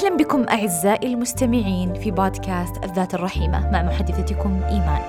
أهلا 0.00 0.16
بكم 0.16 0.44
أعزائي 0.48 1.14
المستمعين 1.14 1.94
في 1.94 2.10
بودكاست 2.10 2.84
الذات 2.84 3.14
الرحيمة 3.14 3.70
مع 3.70 3.82
محدثتكم 3.82 4.60
إيمان. 4.62 5.02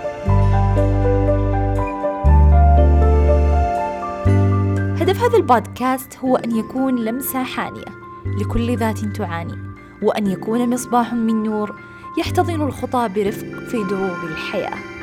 هدف 5.02 5.24
هذا 5.24 5.38
البودكاست 5.38 6.18
هو 6.18 6.36
أن 6.36 6.56
يكون 6.56 7.06
لمسة 7.06 7.44
حانية 7.44 7.86
لكل 8.26 8.78
ذات 8.78 9.00
تعاني، 9.00 9.58
وأن 10.04 10.28
يكون 10.28 10.70
مصباح 10.70 11.14
من 11.14 11.44
نور 11.44 11.80
يحتضن 12.18 12.62
الخطى 12.62 13.10
برفق 13.16 13.60
في 13.70 13.84
دروب 13.90 14.24
الحياة 14.24 15.01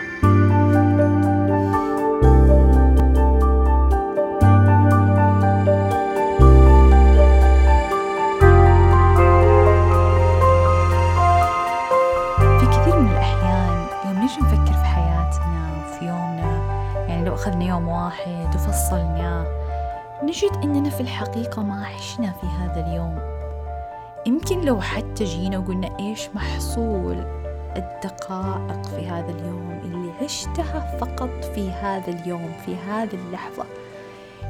نجد 20.28 20.52
أننا 20.64 20.90
في 20.90 21.00
الحقيقة 21.00 21.62
ما 21.62 21.86
عشنا 21.86 22.32
في 22.32 22.46
هذا 22.46 22.86
اليوم. 22.86 23.18
يمكن 24.26 24.60
لو 24.60 24.80
حتى 24.80 25.24
جينا 25.24 25.58
وقلنا 25.58 25.98
إيش 25.98 26.28
محصول 26.34 27.16
الدقائق 27.76 28.86
في 28.86 29.06
هذا 29.06 29.30
اليوم 29.30 29.70
اللي 29.70 30.10
عشتها 30.10 30.98
فقط 30.98 31.44
في 31.44 31.70
هذا 31.70 32.08
اليوم 32.08 32.52
في 32.66 32.74
هذه 32.74 33.14
اللحظة 33.14 33.66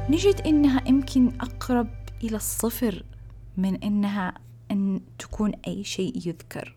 نجد 0.09 0.41
إنها 0.41 0.87
يمكن 0.87 1.31
أقرب 1.41 1.87
إلى 2.23 2.35
الصفر 2.35 3.03
من 3.57 3.83
إنها 3.83 4.33
أن 4.71 5.01
تكون 5.19 5.51
أي 5.67 5.83
شيء 5.83 6.17
يذكر. 6.17 6.75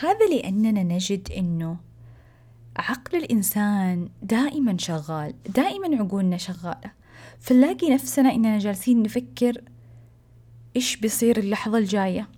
هذا 0.00 0.26
لأننا 0.26 0.82
نجد 0.82 1.32
إنه 1.32 1.76
عقل 2.76 3.18
الإنسان 3.18 4.08
دائما 4.22 4.76
شغال 4.78 5.34
دائما 5.48 5.96
عقولنا 5.96 6.36
شغالة. 6.36 7.03
فنلاقي 7.44 7.90
نفسنا 7.90 8.34
إننا 8.34 8.58
جالسين 8.58 9.02
نفكر 9.02 9.60
إيش 10.76 10.96
بيصير 10.96 11.38
اللحظة 11.38 11.78
الجاية. 11.78 12.28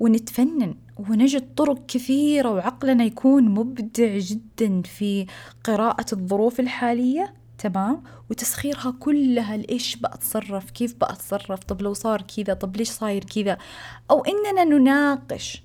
ونتفنن 0.00 0.74
ونجد 0.98 1.54
طرق 1.54 1.86
كثيرة 1.86 2.50
وعقلنا 2.50 3.04
يكون 3.04 3.44
مبدع 3.44 4.18
جدا 4.18 4.82
في 4.82 5.26
قراءة 5.64 6.06
الظروف 6.12 6.60
الحالية 6.60 7.34
تمام؟ 7.58 8.02
وتسخيرها 8.30 8.94
كلها 9.00 9.56
لإيش 9.56 9.96
بأتصرف 9.96 10.70
كيف 10.70 10.94
بأتصرف 11.00 11.64
طب 11.64 11.82
لو 11.82 11.92
صار 11.92 12.22
كذا 12.22 12.54
طب 12.54 12.76
ليش 12.76 12.90
صاير 12.90 13.24
كذا؟ 13.24 13.58
أو 14.10 14.24
إننا 14.24 14.64
نناقش 14.64 15.62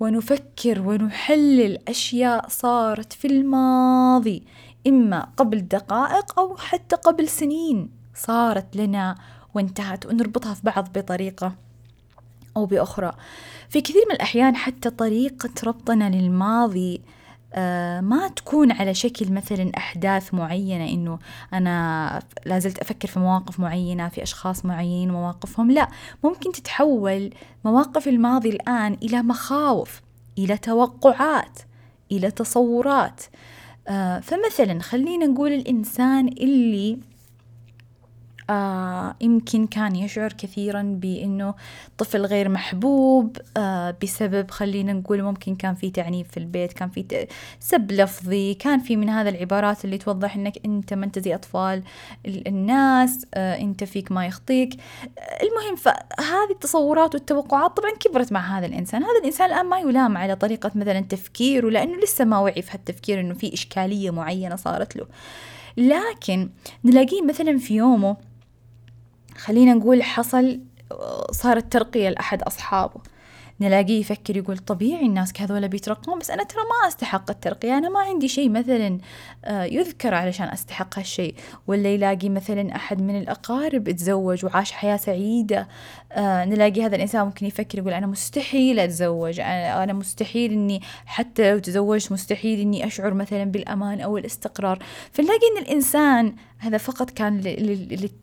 ونفكر 0.00 0.80
ونحلل 0.80 1.78
أشياء 1.88 2.48
صارت 2.48 3.12
في 3.12 3.26
الماضي 3.26 4.42
إما 4.86 5.28
قبل 5.36 5.60
دقائق 5.60 6.38
أو 6.38 6.56
حتى 6.56 6.96
قبل 6.96 7.28
سنين. 7.28 7.95
صارت 8.16 8.76
لنا 8.76 9.16
وانتهت 9.54 10.06
ونربطها 10.06 10.54
في 10.54 10.62
بعض 10.64 10.88
بطريقة 10.98 11.54
أو 12.56 12.66
بأخرى. 12.66 13.12
في 13.68 13.80
كثير 13.80 14.02
من 14.08 14.14
الأحيان 14.14 14.56
حتى 14.56 14.90
طريقة 14.90 15.50
ربطنا 15.64 16.10
للماضي 16.10 17.00
آه، 17.54 18.00
ما 18.00 18.28
تكون 18.28 18.72
على 18.72 18.94
شكل 18.94 19.32
مثلا 19.32 19.72
أحداث 19.76 20.34
معينة 20.34 20.88
إنه 20.88 21.18
أنا 21.52 22.22
لازلت 22.46 22.78
أفكر 22.78 23.08
في 23.08 23.18
مواقف 23.18 23.60
معينة 23.60 24.08
في 24.08 24.22
أشخاص 24.22 24.64
معينين 24.64 25.10
ومواقفهم. 25.10 25.70
لا 25.70 25.88
ممكن 26.24 26.52
تتحول 26.52 27.30
مواقف 27.64 28.08
الماضي 28.08 28.50
الآن 28.50 28.96
إلى 29.02 29.22
مخاوف 29.22 30.00
إلى 30.38 30.56
توقعات 30.56 31.58
إلى 32.12 32.30
تصورات. 32.30 33.22
آه 33.88 34.20
فمثلا 34.20 34.80
خلينا 34.80 35.26
نقول 35.26 35.52
الإنسان 35.52 36.28
اللي 36.28 36.98
آه 38.50 39.14
يمكن 39.20 39.66
كان 39.66 39.96
يشعر 39.96 40.32
كثيرا 40.32 40.82
بأنه 40.82 41.54
طفل 41.98 42.26
غير 42.26 42.48
محبوب 42.48 43.36
آه 43.56 43.96
بسبب 44.02 44.50
خلينا 44.50 44.92
نقول 44.92 45.22
ممكن 45.22 45.54
كان 45.54 45.74
في 45.74 45.90
تعنيف 45.90 46.30
في 46.30 46.36
البيت 46.36 46.72
كان 46.72 46.88
في 46.88 47.26
سب 47.60 47.92
لفظي 47.92 48.54
كان 48.54 48.80
في 48.80 48.96
من 48.96 49.08
هذا 49.08 49.28
العبارات 49.28 49.84
اللي 49.84 49.98
توضح 49.98 50.36
أنك 50.36 50.58
أنت 50.64 50.94
ما 50.94 51.04
أنت 51.04 51.18
زي 51.18 51.34
أطفال 51.34 51.82
الناس 52.26 53.26
آه 53.34 53.60
أنت 53.60 53.84
فيك 53.84 54.12
ما 54.12 54.26
يخطيك. 54.26 54.76
المهم 55.42 55.76
فهذه 55.76 56.50
التصورات 56.50 57.14
والتوقعات 57.14 57.76
طبعا 57.76 57.90
كبرت 57.90 58.32
مع 58.32 58.58
هذا 58.58 58.66
الإنسان. 58.66 59.02
هذا 59.02 59.18
الإنسان 59.20 59.46
الآن 59.46 59.66
ما 59.66 59.78
يلام 59.78 60.16
على 60.16 60.36
طريقة 60.36 60.70
مثلا 60.74 61.00
تفكيره 61.00 61.70
لأنه 61.70 61.96
لسه 61.96 62.24
ما 62.24 62.38
وعي 62.38 62.62
في 62.62 62.70
هالتفكير 62.72 63.20
أنه 63.20 63.34
في 63.34 63.54
إشكالية 63.54 64.10
معينة 64.10 64.56
صارت 64.56 64.96
له. 64.96 65.06
لكن 65.76 66.48
نلاقيه 66.84 67.22
مثلا 67.22 67.58
في 67.58 67.74
يومه 67.74 68.16
خلينا 69.36 69.74
نقول 69.74 70.02
حصل 70.02 70.60
صارت 71.30 71.72
ترقية 71.72 72.08
لأحد 72.08 72.42
أصحابه. 72.42 73.00
نلاقيه 73.60 74.00
يفكر 74.00 74.36
يقول 74.36 74.58
طبيعي 74.58 75.06
الناس 75.06 75.32
كهذولا 75.32 75.66
بيترقون 75.66 76.18
بس 76.18 76.30
أنا 76.30 76.42
ترى 76.42 76.60
ما 76.60 76.88
أستحق 76.88 77.30
الترقية. 77.30 77.78
أنا 77.78 77.88
ما 77.88 78.00
عندي 78.00 78.28
شيء 78.28 78.50
مثلا 78.50 78.98
آه، 79.44 79.64
يذكر 79.64 80.14
علشان 80.14 80.48
أستحق 80.48 80.98
هالشيء. 80.98 81.34
ولا 81.66 81.88
يلاقي 81.88 82.28
مثلا 82.28 82.76
أحد 82.76 83.02
من 83.02 83.18
الأقارب 83.18 83.90
تزوج 83.90 84.44
وعاش 84.44 84.72
حياة 84.72 84.96
سعيدة. 84.96 85.68
آه، 86.12 86.44
نلاقي 86.44 86.82
هذا 86.82 86.96
الإنسان 86.96 87.24
ممكن 87.24 87.46
يفكر 87.46 87.78
يقول 87.78 87.92
أنا 87.92 88.06
مستحيل 88.06 88.78
أتزوج. 88.80 89.40
أنا 89.40 89.92
مستحيل 89.92 90.52
إني 90.52 90.80
حتى 91.06 91.52
لو 91.52 91.58
تزوجت 91.58 92.12
مستحيل 92.12 92.60
إني 92.60 92.86
أشعر 92.86 93.14
مثلا 93.14 93.44
بالأمان 93.44 94.00
أو 94.00 94.18
الاستقرار. 94.18 94.78
فنلاقي 95.12 95.46
إن 95.56 95.62
الإنسان 95.62 96.34
هذا 96.58 96.78
فقط 96.78 97.10
كان 97.10 97.40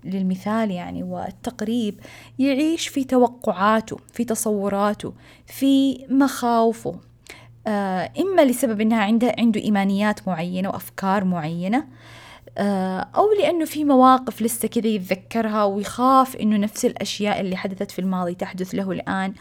للمثال 0.03 0.71
يعني 0.71 1.03
والتقريب 1.03 1.99
يعيش 2.39 2.87
في 2.87 3.03
توقعاته 3.03 3.97
في 4.13 4.23
تصوراته. 4.23 5.13
في 5.45 6.05
مخاوفه. 6.09 6.95
آه 7.67 8.11
إما 8.19 8.41
لسبب 8.41 8.81
أنها 8.81 9.03
عنده 9.03 9.35
عنده 9.39 9.61
إيمانيات 9.61 10.27
معينة 10.27 10.69
وأفكار 10.69 11.23
معينة 11.23 11.85
آه 12.57 13.07
أو 13.15 13.25
لأنه 13.39 13.65
في 13.65 13.83
مواقف 13.85 14.41
لسه 14.41 14.67
كذا 14.67 14.87
يتذكرها 14.87 15.63
ويخاف 15.63 16.35
أنه 16.35 16.57
نفس 16.57 16.85
الأشياء 16.85 17.41
اللي 17.41 17.55
حدثت 17.55 17.91
في 17.91 17.99
الماضي 17.99 18.35
تحدث 18.35 18.75
له 18.75 18.91
الآن 18.91 19.33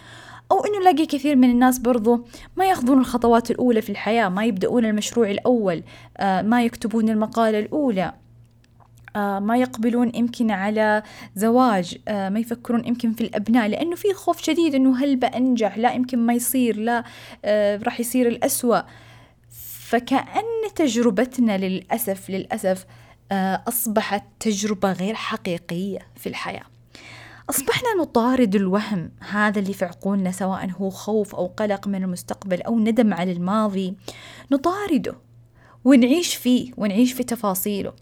أو 0.52 0.64
أنه 0.64 0.80
لاقي 0.84 1.06
كثير 1.06 1.36
من 1.36 1.50
الناس 1.50 1.78
برضو 1.78 2.26
ما 2.56 2.64
يأخذون 2.64 2.98
الخطوات 2.98 3.50
الأولى 3.50 3.82
في 3.82 3.90
الحياة 3.90 4.28
ما 4.28 4.44
يبدأون 4.44 4.84
المشروع 4.84 5.30
الأول 5.30 5.82
آه 6.16 6.42
ما 6.42 6.64
يكتبون 6.64 7.08
المقالة 7.08 7.58
الأولى. 7.58 8.12
ما 9.16 9.56
يقبلون 9.56 10.12
يمكن 10.14 10.50
على 10.50 11.02
زواج 11.36 11.98
آه، 12.08 12.28
ما 12.28 12.40
يفكرون 12.40 12.86
يمكن 12.86 13.12
في 13.12 13.20
الأبناء 13.20 13.68
لأنه 13.68 13.96
في 13.96 14.14
خوف 14.14 14.42
شديد 14.42 14.74
أنه 14.74 15.04
هل 15.04 15.16
بأنجح؟ 15.16 15.78
لا 15.78 15.92
يمكن 15.92 16.18
ما 16.18 16.32
يصير 16.32 16.76
لا 16.76 17.04
آه، 17.44 17.76
راح 17.76 18.00
يصير 18.00 18.28
الأسوأ. 18.28 18.80
فكأن 19.88 20.44
تجربتنا 20.74 21.58
للأسف 21.58 22.30
للأسف 22.30 22.86
أصبحت 23.68 24.24
تجربة 24.40 24.92
غير 24.92 25.14
حقيقية 25.14 25.98
في 26.16 26.28
الحياة. 26.28 26.64
أصبحنا 27.50 27.88
نطارد 28.00 28.54
الوهم 28.54 29.10
هذا 29.30 29.58
اللي 29.58 29.72
في 29.72 29.84
عقولنا 29.84 30.30
سواء 30.32 30.70
هو 30.70 30.90
خوف 30.90 31.34
أو 31.34 31.46
قلق 31.46 31.88
من 31.88 32.02
المستقبل 32.02 32.62
أو 32.62 32.78
ندم 32.78 33.14
على 33.14 33.32
الماضي. 33.32 33.94
نطارده 34.52 35.14
ونعيش 35.84 36.34
فيه 36.34 36.72
ونعيش 36.76 37.12
في 37.12 37.22
تفاصيله. 37.22 37.92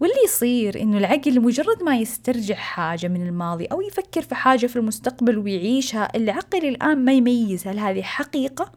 واللي 0.00 0.24
يصير 0.24 0.80
إنه 0.80 0.98
العقل 0.98 1.40
مجرد 1.40 1.82
ما 1.82 1.96
يسترجع 1.96 2.54
حاجة 2.54 3.08
من 3.08 3.26
الماضي 3.26 3.64
أو 3.64 3.80
يفكر 3.80 4.22
في 4.22 4.34
حاجة 4.34 4.66
في 4.66 4.76
المستقبل 4.76 5.38
ويعيشها 5.38 6.08
العقل 6.16 6.68
الآن 6.68 7.04
ما 7.04 7.12
يميز 7.12 7.66
هل 7.66 7.78
هذه 7.78 8.02
حقيقة 8.02 8.72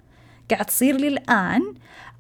قاعد 0.52 0.66
تصير 0.66 0.96
لي 0.98 1.08
الآن 1.08 1.74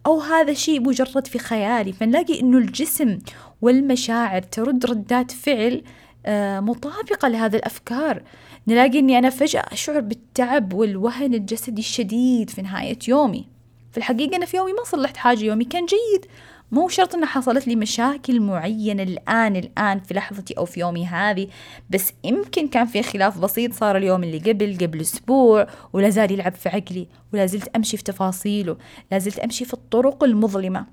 أو 0.05 0.19
هذا 0.19 0.53
شيء 0.53 0.81
مجرد 0.81 1.27
في 1.27 1.39
خيالي. 1.39 1.93
فنلاقي 1.93 2.39
إنه 2.39 2.57
الجسم 2.57 3.19
والمشاعر 3.61 4.41
ترد 4.41 4.85
ردات 4.85 5.31
فعل 5.31 5.83
آه، 6.25 6.59
مطابقة 6.59 7.27
لهذه 7.27 7.55
الأفكار. 7.55 8.21
نلاقي 8.67 8.99
إني 8.99 9.17
أنا 9.17 9.29
فجأة 9.29 9.65
أشعر 9.71 9.99
بالتعب 9.99 10.73
والوهن 10.73 11.33
الجسدي 11.33 11.81
الشديد 11.81 12.49
في 12.49 12.61
نهاية 12.61 12.99
يومي. 13.07 13.47
في 13.91 13.97
الحقيقة 13.97 14.35
أنا 14.35 14.45
في 14.45 14.57
يومي 14.57 14.73
ما 14.73 14.83
صلحت 14.83 15.17
حاجة 15.17 15.43
يومي 15.43 15.65
كان 15.65 15.85
جيد. 15.85 16.25
مو 16.71 16.89
شرط 16.89 17.15
انه 17.15 17.25
حصلت 17.25 17.67
لي 17.67 17.75
مشاكل 17.75 18.41
معينة 18.41 19.03
الآن 19.03 19.55
الآن 19.55 19.99
في 19.99 20.13
لحظتي 20.13 20.53
أو 20.53 20.65
في 20.65 20.79
يومي 20.79 21.05
هذه 21.05 21.47
بس 21.89 22.13
يمكن 22.23 22.67
كان 22.67 22.85
في 22.85 23.03
خلاف 23.03 23.37
بسيط 23.37 23.73
صار 23.73 23.97
اليوم 23.97 24.23
اللي 24.23 24.37
قبل 24.37 24.77
قبل 24.81 25.01
أسبوع 25.01 25.67
ولا 25.93 26.09
زال 26.09 26.31
يلعب 26.31 26.53
في 26.53 26.69
عقلي 26.69 27.07
ولا 27.33 27.45
زلت 27.45 27.67
أمشي 27.75 27.97
في 27.97 28.03
تفاصيله 28.03 28.77
لا 29.11 29.19
زلت 29.19 29.39
أمشي 29.39 29.65
في 29.65 29.73
الطرق 29.73 30.23
المظلمة 30.23 30.85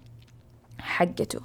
حقته. 0.79 1.41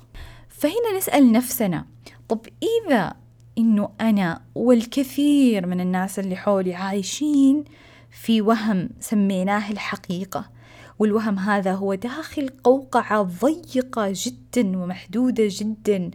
فهنا 0.49 0.97
نسأل 0.97 1.31
نفسنا 1.31 1.85
طب 2.29 2.39
إذا 2.87 3.13
إنه 3.57 3.89
أنا 4.01 4.41
والكثير 4.55 5.65
من 5.65 5.81
الناس 5.81 6.19
اللي 6.19 6.35
حولي 6.35 6.75
عايشين 6.75 7.63
في 8.11 8.41
وهم 8.41 8.89
سميناه 8.99 9.71
الحقيقة 9.71 10.56
والوهم 10.99 11.39
هذا 11.39 11.73
هو 11.73 11.93
داخل 11.93 12.49
قوقعة 12.63 13.21
ضيقة 13.21 14.13
جدا 14.13 14.77
ومحدودة 14.77 15.47
جدا 15.47 16.11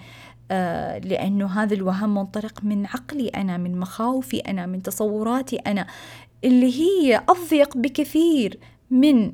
آه 0.51 0.99
لأنه 0.99 1.47
هذا 1.47 1.75
الوهم 1.75 2.15
منطلق 2.15 2.65
من 2.65 2.87
عقلي 2.87 3.29
أنا 3.29 3.57
من 3.57 3.79
مخاوفي 3.79 4.39
أنا 4.39 4.67
من 4.67 4.83
تصوراتي 4.83 5.57
أنا 5.57 5.87
اللي 6.45 6.81
هي 6.81 7.23
أضيق 7.29 7.77
بكثير 7.77 8.59
من 8.91 9.33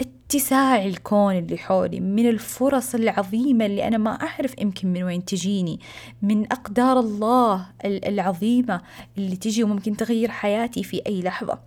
اتساع 0.00 0.84
الكون 0.84 1.38
اللي 1.38 1.58
حولي 1.58 2.00
من 2.00 2.28
الفرص 2.28 2.94
العظيمة 2.94 3.66
اللي 3.66 3.88
أنا 3.88 3.98
ما 3.98 4.10
أعرف 4.10 4.54
يمكن 4.58 4.92
من 4.92 5.02
وين 5.02 5.24
تجيني 5.24 5.80
من 6.22 6.52
أقدار 6.52 7.00
الله 7.00 7.66
العظيمة 7.84 8.80
اللي 9.18 9.36
تجي 9.36 9.64
وممكن 9.64 9.96
تغير 9.96 10.30
حياتي 10.30 10.84
في 10.84 11.02
أي 11.06 11.22
لحظة. 11.22 11.58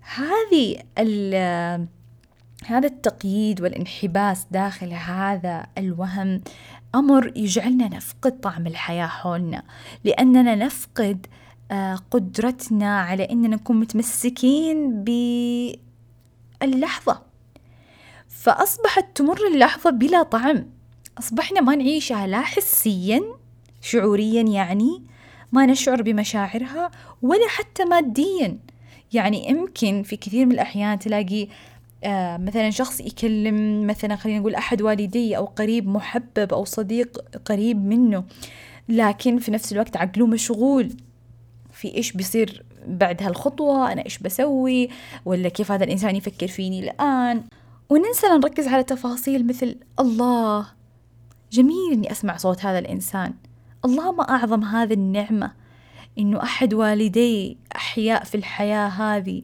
هذه 0.00 0.76
هذا 2.66 2.86
التقييد 2.86 3.60
والانحباس 3.60 4.46
داخل 4.50 4.92
هذا 4.92 5.66
الوهم 5.78 6.40
أمر 6.94 7.32
يجعلنا 7.36 7.88
نفقد 7.88 8.40
طعم 8.40 8.66
الحياة 8.66 9.06
حولنا 9.06 9.62
لأننا 10.04 10.54
نفقد 10.54 11.26
آه، 11.70 11.98
قدرتنا 12.10 13.00
على 13.00 13.24
أننا 13.24 13.48
نكون 13.48 13.80
متمسكين 13.80 15.04
باللحظة. 16.60 17.22
فأصبحت 18.28 19.06
تمر 19.14 19.46
اللحظة 19.46 19.90
بلا 19.90 20.22
طعم. 20.22 20.66
أصبحنا 21.18 21.60
ما 21.60 21.74
نعيشها 21.74 22.26
لا 22.26 22.40
حسيا 22.40 23.22
شعوريا 23.80 24.42
يعني 24.42 25.02
ما 25.52 25.66
نشعر 25.66 26.02
بمشاعرها 26.02 26.90
ولا 27.22 27.48
حتى 27.48 27.84
ماديا. 27.84 28.58
يعني 29.12 29.48
يمكن 29.50 30.02
في 30.02 30.16
كثير 30.16 30.46
من 30.46 30.52
الأحيان 30.52 30.98
تلاقي 30.98 31.48
آه 32.04 32.36
مثلا 32.36 32.70
شخص 32.70 33.00
يكلم 33.00 33.86
مثلا 33.86 34.16
خلينا 34.16 34.38
نقول 34.38 34.54
أحد 34.54 34.82
والدي 34.82 35.36
أو 35.36 35.44
قريب 35.44 35.88
محبب 35.88 36.52
أو 36.52 36.64
صديق 36.64 37.18
قريب 37.44 37.84
منه 37.84 38.24
لكن 38.88 39.38
في 39.38 39.50
نفس 39.50 39.72
الوقت 39.72 39.96
عقله 39.96 40.26
مشغول. 40.26 40.92
في 41.72 41.94
إيش 41.94 42.12
بيصير 42.12 42.64
بعد 42.86 43.22
هالخطوة؟ 43.22 43.92
أنا 43.92 44.04
إيش 44.04 44.18
بسوي؟ 44.18 44.88
ولا 45.24 45.48
كيف 45.48 45.72
هذا 45.72 45.84
الإنسان 45.84 46.16
يفكر 46.16 46.46
فيني 46.48 46.80
الآن؟ 46.80 47.42
وننسى 47.88 48.26
نركز 48.26 48.68
على 48.68 48.82
تفاصيل 48.82 49.46
مثل 49.46 49.76
الله. 50.00 50.66
جميل 51.52 51.92
إني 51.92 52.10
أسمع 52.10 52.36
صوت 52.36 52.64
هذا 52.64 52.78
الإنسان. 52.78 53.34
الله 53.84 54.12
ما 54.12 54.30
أعظم 54.30 54.64
هذه 54.64 54.92
النعمة. 54.92 55.52
إنه 56.18 56.42
أحد 56.42 56.74
والدي 56.74 57.58
أحياء 57.76 58.24
في 58.24 58.34
الحياة 58.34 58.88
هذه. 58.88 59.42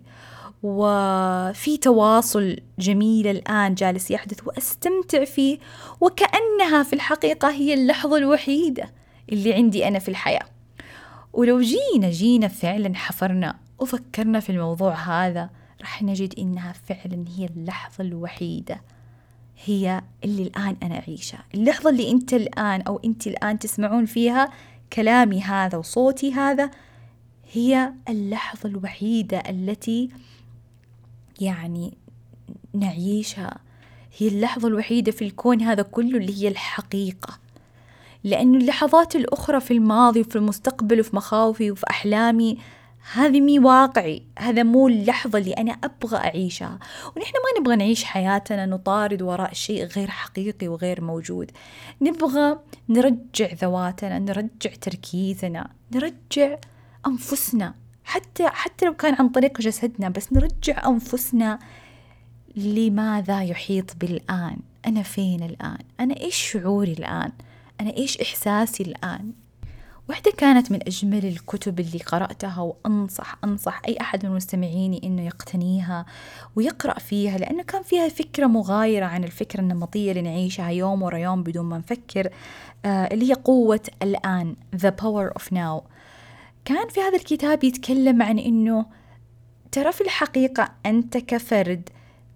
وفي 0.66 1.76
تواصل 1.76 2.56
جميل 2.78 3.26
الآن 3.26 3.74
جالس 3.74 4.10
يحدث 4.10 4.46
وأستمتع 4.46 5.24
فيه 5.24 5.58
وكأنها 6.00 6.82
في 6.82 6.92
الحقيقة 6.92 7.50
هي 7.50 7.74
اللحظة 7.74 8.16
الوحيدة 8.16 8.90
اللي 9.32 9.54
عندي 9.54 9.88
أنا 9.88 9.98
في 9.98 10.08
الحياة. 10.08 10.46
ولو 11.32 11.60
جينا 11.60 12.10
جينا 12.10 12.48
فعلا 12.48 12.94
حفرنا 12.94 13.58
وفكرنا 13.78 14.40
في 14.40 14.50
الموضوع 14.50 14.94
هذا 14.94 15.50
راح 15.80 16.02
نجد 16.02 16.34
إنها 16.38 16.72
فعلا 16.72 17.24
هي 17.36 17.46
اللحظة 17.46 18.04
الوحيدة 18.04 18.80
هي 19.64 20.02
اللي 20.24 20.42
الآن 20.42 20.76
أنا 20.82 20.98
أعيشها. 20.98 21.44
اللحظة 21.54 21.90
اللي 21.90 22.10
أنت 22.10 22.34
الآن 22.34 22.82
أو 22.82 23.00
أنت 23.04 23.26
الآن 23.26 23.58
تسمعون 23.58 24.06
فيها 24.06 24.50
كلامي 24.92 25.42
هذا 25.42 25.78
وصوتي 25.78 26.32
هذا 26.32 26.70
هي 27.52 27.92
اللحظة 28.08 28.68
الوحيدة 28.68 29.38
التي 29.38 30.10
يعني 31.40 31.98
نعيشها. 32.74 33.58
هي 34.18 34.28
اللحظة 34.28 34.68
الوحيدة 34.68 35.12
في 35.12 35.24
الكون 35.24 35.62
هذا 35.62 35.82
كله 35.82 36.18
اللي 36.18 36.42
هي 36.42 36.48
الحقيقة. 36.48 37.38
لأن 38.24 38.54
اللحظات 38.54 39.16
الأخرى 39.16 39.60
في 39.60 39.70
الماضي 39.70 40.20
وفي 40.20 40.36
المستقبل 40.36 41.00
وفي 41.00 41.16
مخاوفي 41.16 41.70
وفي 41.70 41.84
أحلامي 41.90 42.58
هذه 43.12 43.40
مي 43.40 43.58
واقعي. 43.58 44.22
هذا 44.38 44.62
مو 44.62 44.88
اللحظة 44.88 45.38
اللي 45.38 45.52
أنا 45.52 45.72
أبغى 45.72 46.16
أعيشها. 46.16 46.78
ونحن 47.16 47.32
ما 47.32 47.60
نبغى 47.60 47.76
نعيش 47.76 48.04
حياتنا 48.04 48.66
نطارد 48.66 49.22
وراء 49.22 49.52
شيء 49.52 49.84
غير 49.84 50.10
حقيقي 50.10 50.68
وغير 50.68 51.04
موجود. 51.04 51.50
نبغى 52.02 52.58
نرجع 52.88 53.52
ذواتنا 53.62 54.18
نرجع 54.18 54.70
تركيزنا 54.80 55.70
نرجع 55.92 56.56
أنفسنا. 57.06 57.74
حتى 58.06 58.48
حتى 58.48 58.86
لو 58.86 58.94
كان 58.94 59.14
عن 59.14 59.28
طريق 59.28 59.60
جسدنا 59.60 60.08
بس 60.08 60.32
نرجع 60.32 60.88
أنفسنا 60.88 61.58
لماذا 62.56 63.42
يحيط 63.42 63.96
بالآن؟ 63.96 64.56
أنا 64.86 65.02
فين 65.02 65.42
الآن؟ 65.42 65.78
أنا 66.00 66.20
إيش 66.20 66.36
شعوري 66.36 66.92
الآن؟ 66.92 67.32
أنا 67.80 67.96
إيش 67.96 68.20
إحساسي 68.20 68.82
الآن؟ 68.82 69.32
واحدة 70.08 70.30
كانت 70.38 70.72
من 70.72 70.78
أجمل 70.86 71.26
الكتب 71.26 71.80
اللي 71.80 71.98
قرأتها 71.98 72.60
وأنصح 72.60 73.38
أنصح 73.44 73.82
أي 73.88 73.96
أحد 74.00 74.26
من 74.26 74.32
مستمعيني 74.32 75.00
إنه 75.04 75.26
يقتنيها 75.26 76.06
ويقرأ 76.56 76.98
فيها 76.98 77.38
لأنه 77.38 77.62
كان 77.62 77.82
فيها 77.82 78.08
فكرة 78.08 78.46
مغايرة 78.46 79.06
عن 79.06 79.24
الفكرة 79.24 79.60
النمطية 79.60 80.10
اللي 80.10 80.22
نعيشها 80.22 80.70
يوم 80.70 81.02
ورا 81.02 81.18
يوم 81.18 81.42
بدون 81.42 81.64
ما 81.64 81.78
نفكر 81.78 82.28
آه 82.84 83.14
اللي 83.14 83.30
هي 83.30 83.34
قوة 83.34 83.80
الآن 84.02 84.56
The 84.76 84.90
Power 85.02 85.42
of 85.42 85.52
Now. 85.52 85.95
كان 86.66 86.88
في 86.88 87.00
هذا 87.00 87.16
الكتاب 87.16 87.64
يتكلم 87.64 88.22
عن 88.22 88.38
إنه 88.38 88.86
ترى 89.72 89.92
في 89.92 90.00
الحقيقة 90.00 90.68
أنت 90.86 91.16
كفرد 91.16 91.88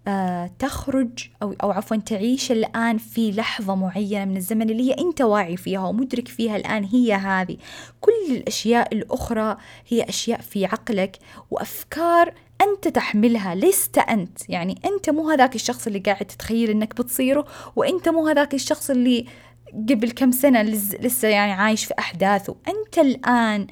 آه 0.09 0.51
تخرج 0.59 1.29
أو, 1.43 1.55
أو 1.63 1.71
عفوا 1.71 1.97
تعيش 1.97 2.53
الآن 2.53 2.99
في 2.99 3.33
لحظة 3.33 3.75
معينة 3.75 4.25
من 4.25 4.37
الزمن 4.37 4.71
اللي 4.71 4.91
هي 4.91 4.95
أنت 4.99 5.23
واعي 5.23 5.57
فيها 5.57 5.87
ومدرك 5.87 6.29
فيها 6.29 6.57
الآن 6.57 6.85
هي 6.85 7.15
هذه. 7.15 7.57
كل 8.01 8.13
الأشياء 8.31 8.95
الأخرى 8.95 9.57
هي 9.89 10.03
أشياء 10.03 10.41
في 10.41 10.67
عقلك 10.67 11.19
وأفكار 11.51 12.35
أنت 12.61 12.89
تحملها 12.89 13.55
لست 13.55 13.99
أنت. 13.99 14.49
يعني 14.49 14.81
أنت 14.85 15.11
مو 15.11 15.31
هذاك 15.31 15.55
الشخص 15.55 15.87
اللي 15.87 15.99
قاعد 15.99 16.27
تتخيل 16.27 16.71
أنك 16.71 16.95
بتصيره 17.01 17.47
وأنت 17.77 18.09
مو 18.09 18.27
هذاك 18.27 18.55
الشخص 18.55 18.91
اللي 18.91 19.27
قبل 19.91 20.11
كم 20.11 20.31
سنة 20.31 20.63
لسه 20.63 21.29
يعني 21.29 21.53
عايش 21.53 21.85
في 21.85 21.95
أحداثه. 21.99 22.57
أنت 22.69 22.99
الآن 22.99 23.67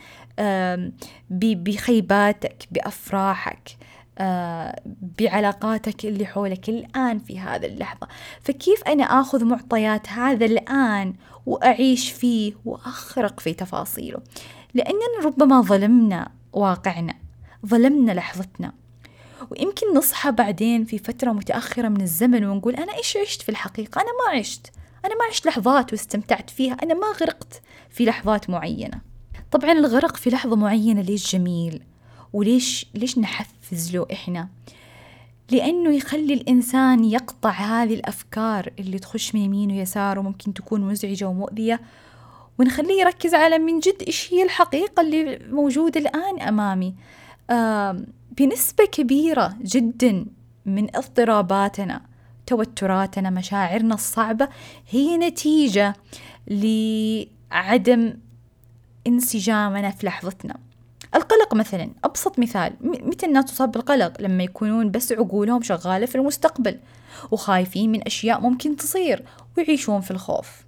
بخيباتك 1.30 2.68
بأفراحك 2.71 3.76
بعلاقاتك 5.18 6.04
اللي 6.04 6.26
حولك 6.26 6.68
الآن 6.68 7.18
في 7.18 7.40
هذا 7.40 7.66
اللحظة. 7.66 8.09
فكيف 8.42 8.83
أنا 8.83 9.04
آخذ 9.04 9.45
معطيات 9.45 10.09
هذا 10.09 10.45
الآن 10.45 11.14
وأعيش 11.47 12.12
فيه 12.12 12.52
وأخرق 12.64 13.40
في 13.40 13.54
تفاصيله؟ 13.54 14.21
لأننا 14.75 15.25
ربما 15.25 15.61
ظلمنا 15.61 16.30
واقعنا 16.52 17.14
ظلمنا 17.66 18.12
لحظتنا. 18.12 18.73
ويمكن 19.50 19.95
نصحى 19.95 20.33
بعدين 20.33 20.85
في 20.85 20.99
فترة 20.99 21.33
متأخرة 21.33 21.88
من 21.88 22.00
الزمن 22.00 22.45
ونقول 22.45 22.75
أنا 22.75 22.97
إيش 22.97 23.16
عشت 23.16 23.42
في 23.42 23.49
الحقيقة؟ 23.49 24.00
أنا 24.00 24.11
ما 24.11 24.38
عشت. 24.38 24.73
أنا 25.04 25.14
ما 25.14 25.25
عشت 25.30 25.47
لحظات 25.47 25.92
واستمتعت 25.92 26.50
فيها. 26.50 26.76
أنا 26.83 26.95
ما 26.95 27.07
غرقت 27.21 27.62
في 27.90 28.04
لحظات 28.04 28.50
معينة. 28.50 29.07
طبعا 29.50 29.73
الغرق 29.73 30.17
في 30.17 30.31
لحظة 30.31 30.57
معينة 30.57 31.00
ليش 31.00 31.33
جميل؟ 31.33 31.83
وليش 32.33 32.87
ليش 32.95 33.19
نحفز 33.19 33.97
له 33.97 34.07
إحنا؟ 34.12 34.49
لأنه 35.50 35.90
يخلي 35.90 36.35
الإنسان 36.35 37.05
يقطع 37.05 37.50
هذه 37.50 37.95
الأفكار 37.95 38.73
اللي 38.78 38.99
تخش 38.99 39.35
من 39.35 39.40
يمين 39.40 39.71
ويسار 39.71 40.19
وممكن 40.19 40.55
تكون 40.55 40.81
مزعجة 40.81 41.25
ومؤذية 41.28 41.81
ونخليه 42.59 43.00
يركز 43.00 43.35
على 43.35 43.59
من 43.59 43.81
جد 43.81 44.02
إيش 44.07 44.33
هي 44.33 44.43
الحقيقة 44.43 45.00
اللي 45.00 45.38
موجودة 45.50 46.00
الآن 46.00 46.40
أمامي. 46.40 46.95
آه 47.50 48.05
بنسبة 48.38 48.85
كبيرة 48.85 49.57
جدا 49.62 50.26
من 50.67 50.97
اضطراباتنا 50.97 52.02
توتراتنا 52.47 53.31
مشاعرنا 53.31 53.95
الصعبة 53.95 54.49
هي 54.90 55.17
نتيجة 55.17 55.95
لعدم 56.49 58.14
انسجامنا 59.08 59.90
في 59.90 60.06
لحظتنا. 60.06 60.56
القلق 61.14 61.54
مثلا 61.54 61.90
أبسط 62.04 62.38
مثال 62.38 62.72
متى 62.80 63.26
الناس 63.26 63.44
تصاب 63.44 63.72
بالقلق؟ 63.72 64.20
لما 64.20 64.42
يكونون 64.44 64.90
بس 64.90 65.12
عقولهم 65.12 65.62
شغالة 65.62 66.06
في 66.06 66.14
المستقبل 66.14 66.78
وخايفين 67.30 67.92
من 67.92 68.02
أشياء 68.06 68.40
ممكن 68.40 68.76
تصير 68.76 69.24
ويعيشون 69.56 70.00
في 70.00 70.10
الخوف. 70.10 70.64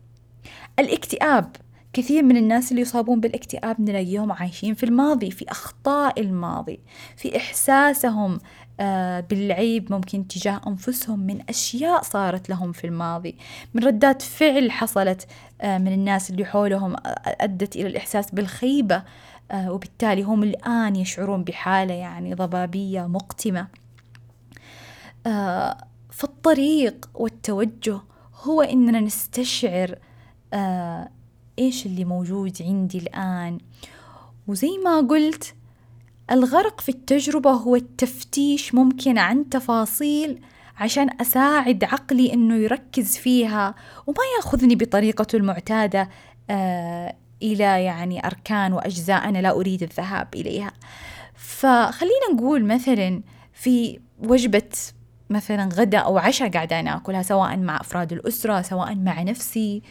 الاكتئاب 0.78 1.56
كثير 1.92 2.22
من 2.22 2.36
الناس 2.36 2.70
اللي 2.70 2.82
يصابون 2.82 3.20
بالاكتئاب 3.20 3.80
نلاقيهم 3.80 4.32
عايشين 4.32 4.74
في 4.74 4.84
الماضي 4.84 5.30
في 5.30 5.50
أخطاء 5.50 6.20
الماضي 6.20 6.80
في 7.16 7.36
إحساسهم 7.36 8.38
بالعيب 9.30 9.92
ممكن 9.92 10.28
تجاه 10.28 10.60
أنفسهم 10.66 11.20
من 11.20 11.40
أشياء 11.48 12.02
صارت 12.02 12.48
لهم 12.48 12.72
في 12.72 12.86
الماضي. 12.86 13.36
من 13.74 13.84
ردات 13.84 14.22
فعل 14.22 14.70
حصلت 14.70 15.26
آه، 15.60 15.78
من 15.78 15.92
الناس 15.92 16.30
اللي 16.30 16.44
حولهم 16.44 16.96
أدت 17.26 17.76
إلى 17.76 17.86
الإحساس 17.86 18.30
بالخيبة 18.30 19.02
وبالتالي 19.54 20.22
هم 20.22 20.42
الآن 20.42 20.96
يشعرون 20.96 21.44
بحالة 21.44 21.94
يعني 21.94 22.34
ضبابية 22.34 23.06
مقتمة. 23.06 23.66
فالطريق 26.10 27.10
والتوجه 27.14 28.00
هو 28.42 28.62
إننا 28.62 29.00
نستشعر 29.00 29.98
إيش 31.58 31.86
اللي 31.86 32.04
موجود 32.04 32.56
عندي 32.60 32.98
الآن. 32.98 33.58
وزي 34.46 34.78
ما 34.84 35.00
قلت 35.00 35.54
الغرق 36.32 36.80
في 36.80 36.88
التجربة 36.88 37.50
هو 37.50 37.76
التفتيش 37.76 38.74
ممكن 38.74 39.18
عن 39.18 39.48
تفاصيل 39.48 40.40
عشان 40.76 41.20
أساعد 41.20 41.84
عقلي 41.84 42.32
إنه 42.32 42.54
يركز 42.54 43.16
فيها 43.16 43.74
وما 44.06 44.22
يأخذني 44.36 44.74
بطريقته 44.74 45.36
المعتادة 45.36 46.08
آه 46.50 47.16
إلى 47.42 47.84
يعني 47.84 48.26
أركان 48.26 48.72
وأجزاء 48.72 49.28
أنا 49.28 49.38
لا 49.38 49.50
أريد 49.50 49.82
الذهاب 49.82 50.28
إليها. 50.34 50.72
فخلينا 51.34 52.32
نقول 52.34 52.64
مثلا 52.64 53.22
في 53.52 54.00
وجبة 54.18 54.70
مثلا 55.30 55.68
غدا 55.72 55.98
أو 55.98 56.18
عشاء 56.18 56.50
قاعدة 56.50 56.80
ناكلها 56.80 57.22
سواء 57.22 57.56
مع 57.56 57.80
أفراد 57.80 58.12
الأسرة 58.12 58.62
سواء 58.62 58.94
مع 58.94 59.22
نفسي. 59.22 59.82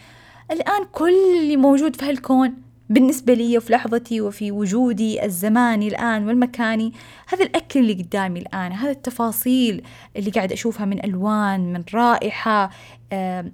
الآن 0.52 0.86
كل 0.92 1.14
اللي 1.40 1.58
موجود 1.58 1.96
في 1.96 2.06
هالكون 2.06 2.69
بالنسبة 2.90 3.34
لي 3.34 3.58
وفي 3.58 3.74
لحظتي 3.74 4.22
وفي 4.22 4.52
وجودي 4.52 5.26
الزماني 5.26 5.88
الآن 5.88 6.28
والمكاني 6.28 6.94
هذا 7.28 7.44
الأكل 7.44 7.80
اللي 7.80 7.94
قدامي 7.94 8.40
الآن 8.40 8.72
هذا 8.72 8.92
التفاصيل 8.92 9.84
اللي 10.16 10.32
قاعد 10.32 10.52
أشوفها 10.52 10.86
من 10.86 11.06
ألوان 11.06 11.74
من 11.74 11.84
رائحة 11.94 12.70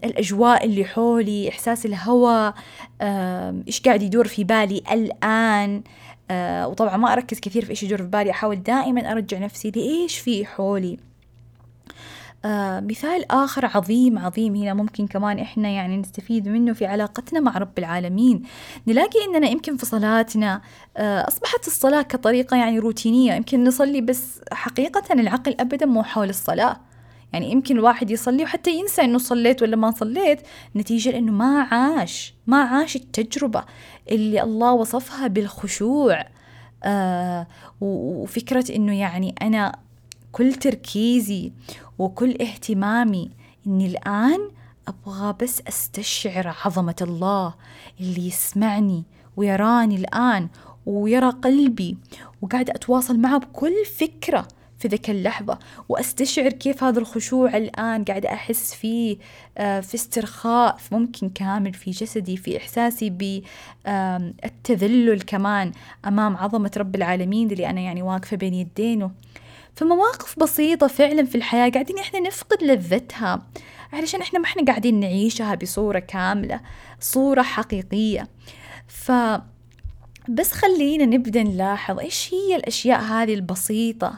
الأجواء 0.04 0.65
اللي 0.65 0.86
حولي 0.86 1.50
إحساس 1.50 1.86
الهواء 1.86 2.54
إيش 3.68 3.82
قاعد 3.82 4.04
يدور 4.04 4.27
في 4.27 4.44
بالي 4.44 4.84
الآن؟ 4.92 5.84
أه 6.32 6.68
وطبعا 6.68 6.98
ما 6.98 7.13
أركز 7.13 7.39
كثير 7.39 7.65
في 7.65 7.72
إيش 7.72 7.84
يدور 7.84 7.98
في 7.98 8.08
بالي 8.08 8.32
أحاول 8.32 8.63
دائما 8.63 9.12
أرجع 9.12 9.38
نفسي 9.38 9.72
لإيش 9.72 10.18
في 10.18 10.46
حولي. 10.46 10.98
آه 12.45 12.79
مثال 12.79 13.31
آخر 13.31 13.65
عظيم 13.65 14.19
عظيم 14.19 14.55
هنا 14.55 14.73
ممكن 14.73 15.07
كمان 15.07 15.39
إحنا 15.39 15.69
يعني 15.69 15.97
نستفيد 15.97 16.47
منه 16.49 16.73
في 16.73 16.85
علاقتنا 16.85 17.39
مع 17.39 17.57
رب 17.57 17.79
العالمين. 17.79 18.43
نلاقي 18.87 19.19
إننا 19.25 19.47
يمكن 19.47 19.77
في 19.77 19.85
صلاتنا 19.85 20.61
آه 20.97 21.27
أصبحت 21.27 21.67
الصلاة 21.67 22.01
كطريقة 22.01 22.57
يعني 22.57 22.79
روتينية 22.79 23.33
يمكن 23.33 23.63
نصلي 23.63 24.01
بس 24.01 24.41
حقيقة 24.51 25.13
العقل 25.13 25.55
أبدا 25.59 25.85
مو 25.85 26.03
حول 26.03 26.29
الصلاة. 26.29 26.77
يعني 27.33 27.51
يمكن 27.51 27.77
الواحد 27.77 28.11
يصلي 28.11 28.43
وحتى 28.43 28.71
ينسى 28.71 29.01
إنه 29.01 29.17
صليت 29.17 29.61
ولا 29.61 29.75
ما 29.75 29.91
صليت 29.91 30.41
نتيجة 30.75 31.09
لأنه 31.09 31.31
ما 31.31 31.61
عاش 31.61 32.33
ما 32.47 32.57
عاش 32.63 32.95
التجربة 32.95 33.63
اللي 34.11 34.43
الله 34.43 34.73
وصفها 34.73 35.27
بالخشوع. 35.27 36.23
آه 36.83 37.47
وفكرة 37.81 38.75
إنه 38.75 38.99
يعني 38.99 39.35
أنا 39.41 39.85
كل 40.36 40.54
تركيزي 40.54 41.51
وكل 42.00 42.42
اهتمامي 42.42 43.32
إني 43.68 43.86
الآن 43.86 44.50
أبغى 44.88 45.36
بس 45.42 45.62
أستشعر 45.68 46.56
عظمة 46.65 46.96
الله 47.01 47.54
اللي 48.00 48.27
يسمعني 48.27 49.04
ويراني 49.38 49.96
الآن 49.96 50.48
ويرى 50.86 51.30
قلبي 51.30 51.98
وقاعدة 52.42 52.74
أتواصل 52.75 53.20
معه 53.20 53.38
بكل 53.38 53.86
فكرة 53.98 54.48
في 54.80 54.88
ذيك 54.88 55.10
اللحظة 55.10 55.60
وأستشعر 55.89 56.50
كيف 56.50 56.84
هذا 56.84 57.00
الخشوع 57.00 57.58
الآن 57.58 58.04
قاعدة 58.04 58.34
أحس 58.34 58.74
فيه 58.74 59.18
آه، 59.58 59.80
في 59.80 59.96
استرخاء 59.96 60.77
ممكن 60.92 61.30
كامل 61.30 61.74
في 61.74 61.92
جسدي 61.92 62.38
في 62.38 62.58
إحساسي 62.58 63.10
بالتذلل 63.86 65.22
كمان 65.22 65.72
أمام 66.06 66.38
عظمة 66.38 66.72
رب 66.77 66.96
العالمين 66.96 67.51
اللي 67.51 67.70
أنا 67.70 67.82
يعني 67.82 68.01
واقفة 68.01 68.38
بين 68.38 68.54
يدينه. 68.54 69.12
فمواقف 69.75 70.39
بسيطة 70.39 70.88
فعلا 70.88 71.25
في 71.25 71.36
الحياة 71.36 71.70
قاعدين 71.70 72.00
إحنا 72.00 72.20
نفقد 72.20 72.63
لذتها 72.63 73.48
علشان 73.94 74.22
إحنا 74.22 74.39
ما 74.39 74.46
إحنا 74.46 74.65
قاعدين 74.65 75.00
نعيشها 75.00 75.55
بصورة 75.55 76.00
كاملة 76.00 76.62
صورة 77.00 77.41
حقيقية. 77.41 78.27
ف 78.88 79.12
بس 80.29 80.51
خلينا 80.51 81.05
نبدأ 81.05 81.44
نلاحظ 81.44 82.00
إيش 82.00 82.34
هي 82.34 82.55
الأشياء 82.55 83.01
هذه 83.01 83.34
البسيطة 83.34 84.17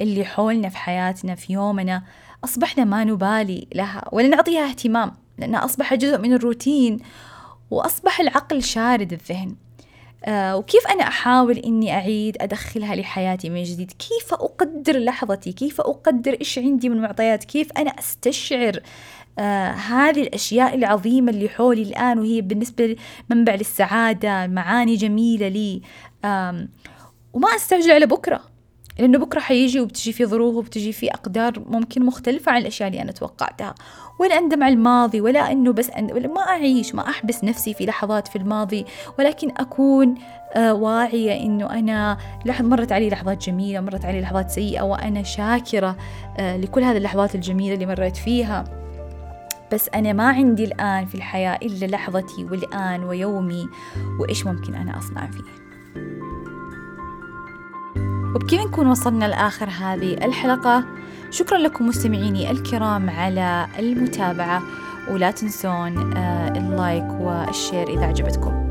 اللي 0.00 0.24
حولنا 0.24 0.68
في 0.68 0.76
حياتنا 0.76 1.34
في 1.34 1.52
يومنا 1.52 2.02
أصبحنا 2.44 2.84
ما 2.84 3.04
نبالي 3.04 3.66
لها 3.74 4.08
ولا 4.12 4.28
نعطيها 4.28 4.68
اهتمام 4.68 5.12
لأنها 5.38 5.64
أصبحت 5.64 5.98
جزء 5.98 6.18
من 6.18 6.32
الروتين 6.32 6.98
وأصبح 7.70 8.20
العقل 8.20 8.62
شارد 8.62 9.12
الذهن. 9.12 9.56
آه 10.24 10.56
وكيف 10.56 10.86
أنا 10.86 11.02
أحاول 11.08 11.58
إني 11.58 11.92
أعيد 11.94 12.36
أدخلها 12.40 12.94
لحياتي 12.94 13.50
من 13.50 13.62
جديد؟ 13.62 13.92
كيف 13.92 14.34
أقدر 14.34 14.98
لحظتي؟ 14.98 15.52
كيف 15.52 15.80
أقدر 15.80 16.32
إيش 16.40 16.58
عندي 16.58 16.88
من 16.88 17.00
معطيات؟ 17.02 17.44
كيف 17.44 17.72
أنا 17.72 17.90
أستشعر 17.90 18.80
آه 19.38 19.70
هذه 19.70 20.22
الأشياء 20.22 20.74
العظيمة 20.74 21.30
اللي 21.32 21.48
حولي 21.48 21.82
الآن 21.82 22.18
وهي 22.18 22.40
بالنسبة 22.40 22.96
منبع 23.30 23.54
للسعادة 23.54 24.46
معاني 24.46 24.96
جميلة 24.96 25.48
لي. 25.48 25.82
وما 27.32 27.48
أستعجل 27.56 27.90
على 27.90 28.06
بكرة 28.06 28.49
لأنه 29.00 29.18
بكرة 29.18 29.40
حيجي 29.40 29.80
وبتجي 29.80 30.12
في 30.12 30.26
ظروف 30.26 30.54
وبتجي 30.54 30.92
في 30.92 31.10
أقدار 31.10 31.62
ممكن 31.66 32.06
مختلفة 32.06 32.52
عن 32.52 32.60
الأشياء 32.60 32.88
اللي 32.88 33.02
أنا 33.02 33.12
توقعتها. 33.12 33.74
ولا 34.18 34.38
أندم 34.38 34.62
على 34.62 34.74
الماضي 34.74 35.20
ولا 35.20 35.52
أنه 35.52 35.72
بس 35.72 35.90
أن... 35.90 36.30
ما 36.34 36.40
أعيش 36.40 36.94
ما 36.94 37.08
أحبس 37.08 37.44
نفسي 37.44 37.74
في 37.74 37.86
لحظات 37.86 38.28
في 38.28 38.36
الماضي. 38.36 38.84
ولكن 39.18 39.50
أكون 39.56 40.14
آه 40.56 40.74
واعية 40.74 41.44
إنه 41.46 41.70
أنا 41.70 42.18
لحظة 42.44 42.68
مرت 42.68 42.92
علي 42.92 43.10
لحظات 43.10 43.46
جميلة 43.46 43.80
مرت 43.80 44.04
علي 44.04 44.20
لحظات 44.20 44.50
سيئة 44.50 44.82
وأنا 44.82 45.22
شاكرة 45.22 45.96
آه 46.38 46.56
لكل 46.56 46.82
هذه 46.82 46.96
اللحظات 46.96 47.34
الجميلة 47.34 47.74
اللي 47.74 47.86
مريت 47.86 48.16
فيها. 48.16 48.64
بس 49.72 49.88
أنا 49.94 50.12
ما 50.12 50.28
عندي 50.28 50.64
الآن 50.64 51.06
في 51.06 51.14
الحياة 51.14 51.58
إلا 51.62 51.86
لحظتي 51.86 52.44
والآن 52.44 53.04
ويومي 53.04 53.68
وإيش 54.20 54.46
ممكن 54.46 54.74
أنا 54.74 54.98
أصنع 54.98 55.30
فيه؟ 55.30 55.60
وبكذا 58.34 58.64
نكون 58.64 58.86
وصلنا 58.86 59.24
لآخر 59.24 59.68
هذه 59.68 60.12
الحلقة. 60.12 60.84
شكرا 61.30 61.58
لكم 61.58 61.86
مستمعيني 61.86 62.50
الكرام 62.50 63.10
على 63.10 63.66
المتابعة 63.78 64.62
ولا 65.10 65.30
تنسون 65.30 66.16
آه، 66.16 66.48
ال 66.48 66.59
like 66.59 67.04
وال 67.20 67.39
share 67.39 67.88
إذا 67.88 68.06
عجبتكم. 68.06 68.68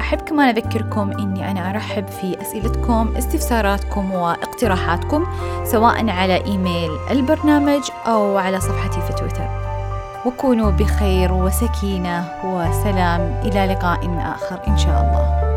أحب 0.00 0.18
كمان 0.18 0.48
أذكركم 0.48 1.10
أني 1.10 1.50
أنا 1.50 1.70
أرحب 1.70 2.08
في 2.08 2.40
أسئلتكم 2.40 3.14
استفساراتكم 3.16 4.12
واقتراحاتكم 4.12 5.26
سواء 5.64 6.10
على 6.10 6.44
إيميل 6.44 6.90
البرنامج 7.10 7.82
أو 8.06 8.38
على 8.38 8.60
صفحتي 8.60 9.00
في 9.00 9.12
تويتر. 9.12 9.48
وكونوا 10.26 10.70
بخير 10.70 11.32
وسكينة 11.32 12.28
وسلام. 12.44 13.20
إلى 13.44 13.66
لقاء 13.66 14.18
آخر 14.18 14.60
إن 14.68 14.78
شاء 14.78 15.00
الله. 15.00 15.47